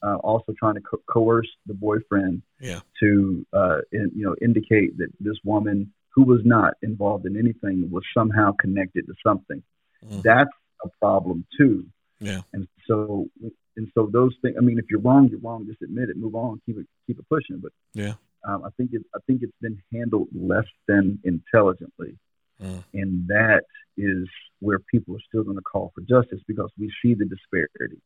[0.02, 2.80] uh, also trying to co- coerce the boyfriend yeah.
[3.00, 7.88] to uh, in, you know indicate that this woman who was not involved in anything
[7.90, 9.62] was somehow connected to something,
[10.04, 10.20] mm-hmm.
[10.22, 10.50] that's
[10.84, 11.86] a problem too.
[12.20, 12.40] Yeah.
[12.52, 13.28] And so
[13.76, 14.56] and so those things.
[14.58, 15.66] I mean, if you're wrong, you're wrong.
[15.66, 16.16] Just admit it.
[16.16, 16.60] Move on.
[16.66, 17.58] Keep it keep it pushing.
[17.60, 18.14] But yeah,
[18.46, 22.18] um, I think it I think it's been handled less than intelligently,
[22.62, 22.84] mm.
[22.92, 23.62] and that
[23.96, 24.28] is
[24.60, 28.00] where people are still going to call for justice because we see the disparity.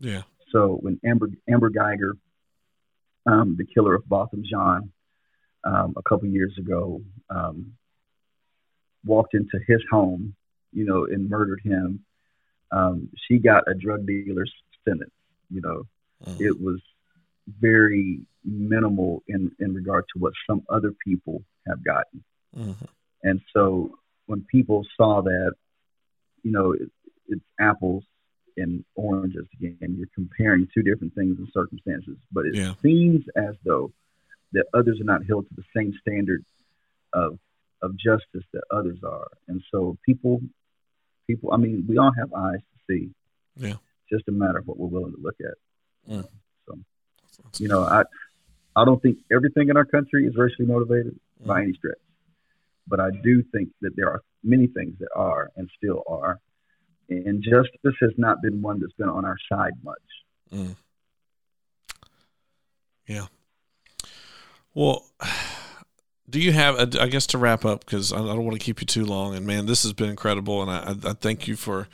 [0.00, 0.22] Yeah.
[0.52, 2.12] So when Amber Amber Guyger,
[3.26, 4.92] um, the killer of Botham Jean,
[5.64, 7.74] um, a couple years ago, um,
[9.04, 10.34] walked into his home,
[10.72, 12.04] you know, and murdered him.
[12.70, 14.52] Um, she got a drug dealer's
[14.86, 15.12] sentence.
[15.50, 15.82] You know,
[16.24, 16.44] mm-hmm.
[16.44, 16.80] it was
[17.60, 22.24] very minimal in in regard to what some other people have gotten.
[22.56, 22.84] Mm-hmm.
[23.22, 25.52] And so when people saw that,
[26.42, 26.90] you know, it,
[27.28, 28.04] it's apples
[28.56, 29.96] and oranges again.
[29.96, 32.74] You're comparing two different things and circumstances, but it yeah.
[32.82, 33.92] seems as though
[34.52, 36.44] that others are not held to the same standard
[37.12, 37.38] of
[37.80, 39.28] of justice that others are.
[39.46, 40.40] And so people
[41.28, 43.10] people I mean, we all have eyes to see.
[43.56, 43.74] Yeah
[44.10, 46.12] just a matter of what we're willing to look at.
[46.12, 46.28] Mm.
[46.66, 46.78] So,
[47.58, 48.02] you know, I
[48.76, 51.46] I don't think everything in our country is racially motivated mm.
[51.46, 51.98] by any stretch,
[52.86, 56.40] but I do think that there are many things that are and still are,
[57.08, 59.96] and justice has not been one that's been on our side much.
[60.52, 60.76] Mm.
[63.06, 63.26] Yeah.
[64.74, 65.06] Well.
[66.28, 68.86] Do you have I guess to wrap up because I don't want to keep you
[68.86, 71.88] too long and man this has been incredible and I, I thank you for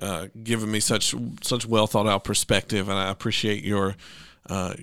[0.00, 3.96] uh, giving me such such well thought out perspective, and I appreciate your
[4.48, 4.74] uh,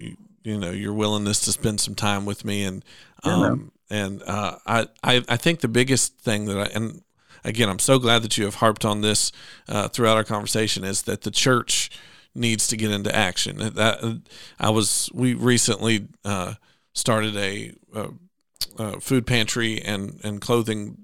[0.43, 2.83] you, know your willingness to spend some time with me and
[3.23, 7.01] um, yeah, and uh, I, I I think the biggest thing that I and
[7.45, 9.31] again I'm so glad that you have harped on this
[9.69, 11.89] uh, throughout our conversation is that the church
[12.33, 13.57] needs to get into action.
[13.57, 14.21] That
[14.59, 16.55] I was we recently uh,
[16.91, 18.09] started a, a,
[18.77, 20.97] a food pantry and and clothing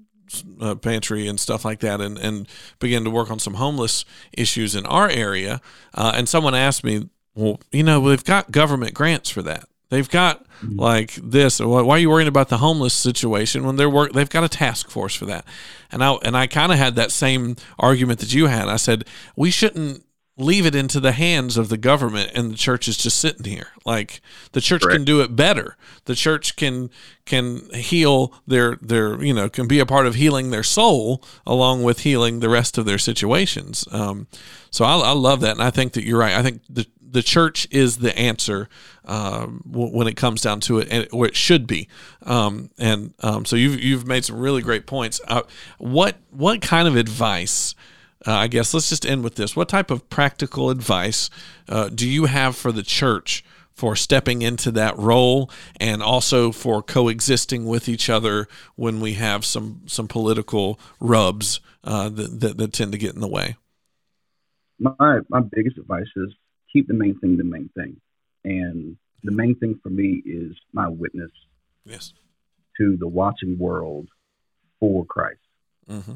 [0.60, 4.74] uh, pantry and stuff like that, and and begin to work on some homeless issues
[4.74, 5.60] in our area.
[5.94, 9.64] Uh, and someone asked me, well, you know, they've got government grants for that.
[9.92, 10.80] They've got mm-hmm.
[10.80, 11.60] like this.
[11.60, 14.12] Why are you worrying about the homeless situation when they're work?
[14.12, 15.44] They've got a task force for that.
[15.90, 18.68] And I and I kind of had that same argument that you had.
[18.68, 19.04] I said
[19.36, 20.04] we shouldn't
[20.38, 23.68] leave it into the hands of the government and the church is just sitting here
[23.84, 24.20] like
[24.52, 24.96] the church Correct.
[24.96, 26.88] can do it better the church can
[27.26, 31.82] can heal their their you know can be a part of healing their soul along
[31.82, 34.26] with healing the rest of their situations um,
[34.70, 37.22] so I, I love that and i think that you're right i think the the
[37.22, 38.70] church is the answer
[39.04, 41.88] um, when it comes down to it, and, or it should be.
[42.22, 45.20] Um, and um, so you've you've made some really great points.
[45.28, 45.42] Uh,
[45.78, 47.74] what what kind of advice
[48.26, 49.56] uh, I guess let's just end with this.
[49.56, 51.30] What type of practical advice
[51.68, 56.82] uh, do you have for the church for stepping into that role and also for
[56.82, 62.72] coexisting with each other when we have some some political rubs uh, that, that, that
[62.72, 63.56] tend to get in the way?
[64.78, 66.32] My my biggest advice is
[66.72, 68.00] keep the main thing the main thing,
[68.44, 71.30] and the main thing for me is my witness.
[71.84, 72.12] Yes.
[72.78, 74.08] To the watching world
[74.80, 75.40] for Christ.
[75.88, 76.14] Mm-hmm.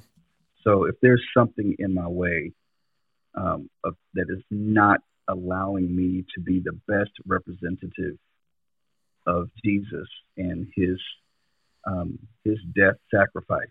[0.66, 2.52] So if there's something in my way
[3.34, 8.18] um, of, that is not allowing me to be the best representative
[9.26, 10.98] of Jesus and his
[11.86, 13.68] um, his death sacrifice,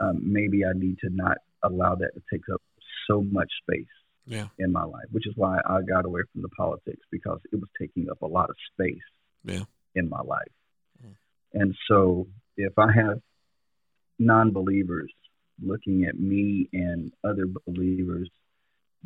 [0.00, 2.62] um, maybe I need to not allow that to take up
[3.06, 3.84] so much space
[4.26, 4.46] yeah.
[4.58, 7.68] in my life, which is why I got away from the politics because it was
[7.78, 9.02] taking up a lot of space
[9.44, 9.64] yeah.
[9.94, 10.52] in my life.
[11.04, 11.14] Mm.
[11.52, 13.20] And so if I have
[14.18, 15.12] non-believers
[15.64, 18.28] looking at me and other believers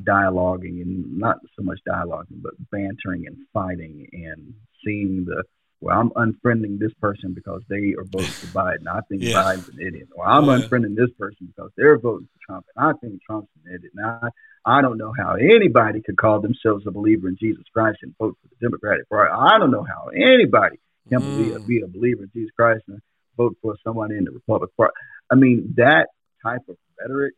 [0.02, 5.42] dialoguing and not so much dialoguing, but bantering and fighting and seeing the
[5.80, 8.88] well, I'm unfriending this person because they are voting for Biden.
[8.88, 9.34] I think yeah.
[9.34, 10.08] Biden's an idiot.
[10.16, 10.58] Or I'm yeah.
[10.58, 13.92] unfriending this person because they're voting for Trump, and I think Trump's an idiot.
[13.94, 17.98] Now, I, I don't know how anybody could call themselves a believer in Jesus Christ
[18.02, 19.32] and vote for the Democratic Party.
[19.32, 21.44] I don't know how anybody can mm.
[21.44, 23.00] be, a, be a believer in Jesus Christ and
[23.36, 24.94] vote for someone in the Republican Party.
[25.30, 26.08] I mean, that
[26.42, 27.34] type of rhetoric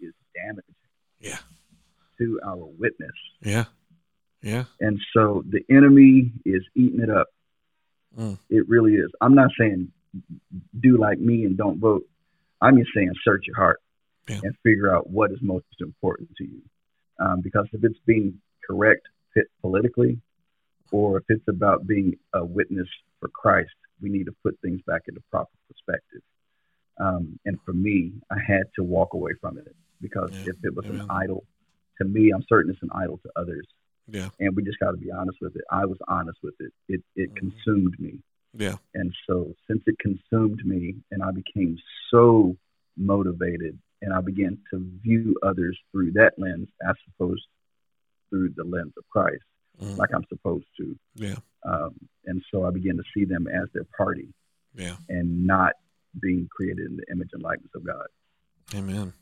[0.00, 0.74] is damaging.
[1.20, 1.38] Yeah.
[2.18, 3.10] To our witness.
[3.42, 3.64] Yeah.
[4.42, 4.64] Yeah.
[4.80, 7.28] And so the enemy is eating it up.
[8.18, 8.38] Mm.
[8.50, 9.10] It really is.
[9.20, 9.92] I'm not saying
[10.80, 12.04] do like me and don't vote.
[12.60, 13.80] I'm just saying search your heart
[14.28, 14.40] yeah.
[14.42, 16.62] and figure out what is most important to you.
[17.18, 20.20] Um, because if it's being correct fit politically,
[20.90, 25.02] or if it's about being a witness for Christ, we need to put things back
[25.08, 26.20] into proper perspective.
[26.98, 30.50] Um, and for me, I had to walk away from it because yeah.
[30.50, 31.44] if it was an idol
[31.98, 33.66] to me, I'm certain it's an idol to others.
[34.08, 34.28] Yeah.
[34.40, 35.62] And we just got to be honest with it.
[35.70, 36.72] I was honest with it.
[36.88, 37.48] It it mm-hmm.
[37.48, 38.18] consumed me.
[38.54, 38.76] Yeah.
[38.94, 41.78] And so since it consumed me and I became
[42.10, 42.56] so
[42.96, 47.46] motivated and I began to view others through that lens as opposed
[48.28, 49.44] through the lens of Christ,
[49.80, 49.96] mm-hmm.
[49.96, 50.98] like I'm supposed to.
[51.14, 51.36] Yeah.
[51.64, 51.94] Um,
[52.26, 54.34] and so I began to see them as their party.
[54.74, 54.96] Yeah.
[55.08, 55.74] And not
[56.20, 58.06] being created in the image and likeness of God.
[58.74, 59.12] Amen.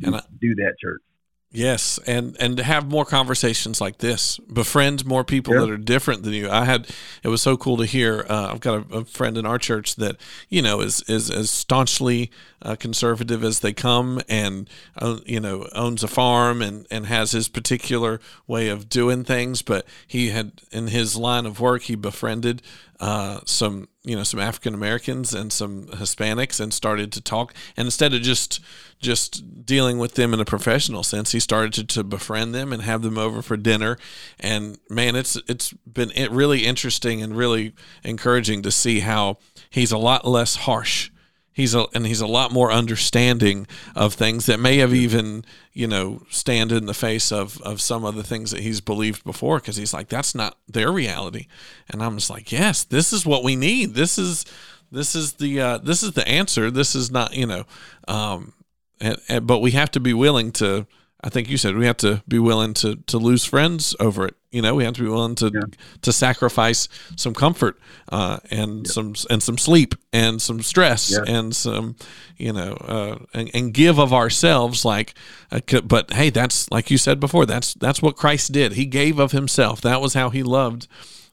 [0.00, 1.02] Do, and I, do that, church.
[1.50, 6.22] Yes, and and to have more conversations like this, befriend more people that are different
[6.22, 6.50] than you.
[6.50, 6.90] I had
[7.22, 8.26] it was so cool to hear.
[8.28, 10.16] Uh, I've got a, a, friend in our church that
[10.50, 15.66] you know is is as staunchly uh, conservative as they come, and uh, you know
[15.74, 19.62] owns a farm and and has his particular way of doing things.
[19.62, 22.60] But he had in his line of work, he befriended
[23.00, 27.52] uh, some you know some African Americans and some Hispanics and started to talk.
[27.76, 28.58] And instead of just
[29.00, 32.82] just dealing with them in a professional sense, he started to, to befriend them and
[32.82, 33.98] have them over for dinner.
[34.40, 39.36] And man, it's it's been really interesting and really encouraging to see how
[39.68, 41.10] he's a lot less harsh
[41.58, 43.66] he's a, and he's a lot more understanding
[43.96, 48.04] of things that may have even you know stand in the face of of some
[48.04, 51.48] of the things that he's believed before because he's like that's not their reality.
[51.90, 53.94] And i'm just like yes this is what we need.
[53.94, 54.46] This is
[54.92, 56.70] this is the uh, this is the answer.
[56.70, 57.64] This is not you know
[58.06, 58.52] um
[59.00, 60.86] and, and but we have to be willing to
[61.20, 64.36] I think you said we have to be willing to to lose friends over it.
[64.50, 65.60] You know, we have to be willing to yeah.
[66.02, 67.78] to sacrifice some comfort
[68.10, 68.92] uh, and yeah.
[68.92, 71.24] some and some sleep and some stress yeah.
[71.26, 71.96] and some
[72.36, 74.84] you know uh, and, and, give of ourselves.
[74.84, 75.14] Like,
[75.52, 77.44] uh, but hey, that's like you said before.
[77.44, 78.72] That's that's what Christ did.
[78.72, 79.82] He gave of Himself.
[79.82, 80.88] That was how He loved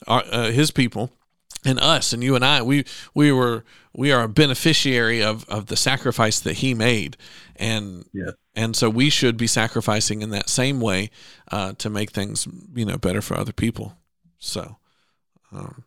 [0.07, 1.13] our, uh, His people
[1.65, 2.61] and us and you and I.
[2.61, 3.63] We we were
[3.93, 7.17] we are a beneficiary of of the sacrifice that He made
[7.55, 11.09] and yeah and so we should be sacrificing in that same way
[11.51, 13.97] uh, to make things you know better for other people
[14.37, 14.77] so
[15.51, 15.83] um,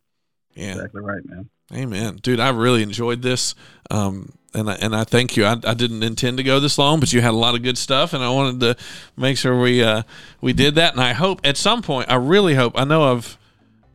[0.55, 3.55] yeah exactly right man amen dude i really enjoyed this
[3.91, 5.45] um, and I, and I thank you.
[5.45, 7.77] I, I didn't intend to go this long, but you had a lot of good
[7.77, 8.83] stuff, and I wanted to
[9.15, 10.05] make sure we uh,
[10.41, 10.95] we did that.
[10.95, 12.73] And I hope at some point, I really hope.
[12.75, 13.37] I know I've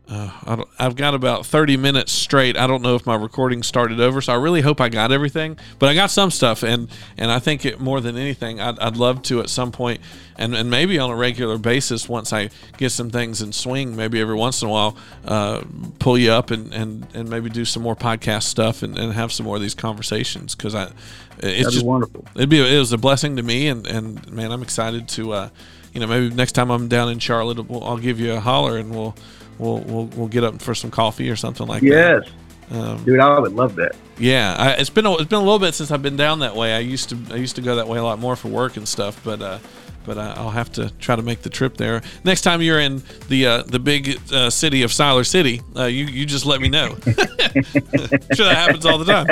[0.09, 2.57] uh, I've got about 30 minutes straight.
[2.57, 5.57] I don't know if my recording started over, so I really hope I got everything.
[5.79, 8.97] But I got some stuff, and and I think it, more than anything, I'd, I'd
[8.97, 10.01] love to at some point,
[10.37, 14.19] and, and maybe on a regular basis, once I get some things in swing, maybe
[14.19, 15.63] every once in a while, uh,
[15.99, 19.31] pull you up and, and, and maybe do some more podcast stuff and, and have
[19.31, 20.91] some more of these conversations because I
[21.37, 22.25] it's That'd just wonderful.
[22.35, 25.31] It'd be it was a blessing to me, and and man, I'm excited to.
[25.31, 25.49] Uh,
[25.93, 28.89] you know, maybe next time I'm down in Charlotte, I'll give you a holler and
[28.89, 29.15] we'll
[29.57, 32.25] we'll we'll, we'll get up for some coffee or something like yes.
[32.25, 32.31] that.
[32.71, 33.95] Um, Dude, I would love that.
[34.17, 36.55] Yeah, I, it's been a, it's been a little bit since I've been down that
[36.55, 36.73] way.
[36.73, 38.87] I used to I used to go that way a lot more for work and
[38.87, 39.59] stuff, but uh,
[40.05, 43.03] but I, I'll have to try to make the trip there next time you're in
[43.27, 45.61] the uh, the big uh, city of Siler City.
[45.75, 46.89] Uh, you you just let me know.
[47.05, 49.27] sure, that happens all the time.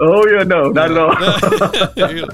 [0.00, 1.12] Oh yeah, no, not at all.
[1.96, 2.26] you're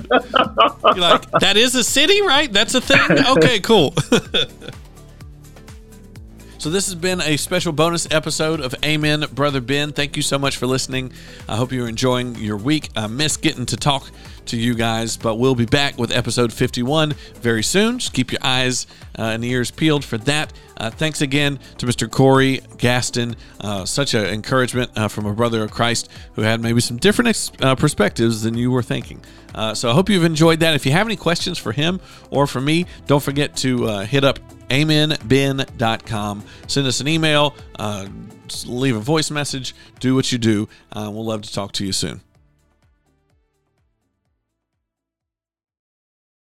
[1.00, 2.52] like that is a city, right?
[2.52, 3.26] That's a thing.
[3.36, 3.94] Okay, cool.
[6.66, 9.92] So, this has been a special bonus episode of Amen, Brother Ben.
[9.92, 11.12] Thank you so much for listening.
[11.48, 12.88] I hope you're enjoying your week.
[12.96, 14.10] I miss getting to talk
[14.46, 18.00] to you guys, but we'll be back with episode 51 very soon.
[18.00, 20.52] Just keep your eyes uh, and ears peeled for that.
[20.76, 22.10] Uh, thanks again to Mr.
[22.10, 23.36] Corey Gaston.
[23.60, 27.28] Uh, such an encouragement uh, from a brother of Christ who had maybe some different
[27.28, 29.22] ex- uh, perspectives than you were thinking.
[29.54, 30.74] Uh, so I hope you've enjoyed that.
[30.74, 34.40] If you have any questions for him or for me, don't forget to hit up
[34.70, 36.44] amenben.com.
[36.66, 38.06] Send us an email, uh,
[38.64, 40.68] leave a voice message, do what you do.
[40.92, 42.20] Uh, we'll love to talk to you soon.